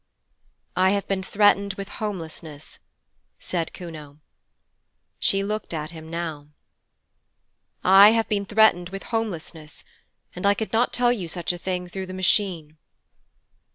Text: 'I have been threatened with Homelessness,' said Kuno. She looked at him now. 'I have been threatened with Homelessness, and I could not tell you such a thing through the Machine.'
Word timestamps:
'I 0.75 0.89
have 0.97 1.07
been 1.07 1.21
threatened 1.21 1.75
with 1.75 1.87
Homelessness,' 2.01 2.79
said 3.37 3.71
Kuno. 3.71 4.19
She 5.19 5.43
looked 5.43 5.75
at 5.75 5.91
him 5.91 6.09
now. 6.09 6.47
'I 7.83 8.09
have 8.13 8.27
been 8.27 8.47
threatened 8.47 8.89
with 8.89 9.03
Homelessness, 9.13 9.83
and 10.35 10.47
I 10.47 10.55
could 10.55 10.73
not 10.73 10.91
tell 10.91 11.13
you 11.13 11.27
such 11.27 11.53
a 11.53 11.59
thing 11.59 11.87
through 11.87 12.07
the 12.07 12.15
Machine.' 12.15 12.77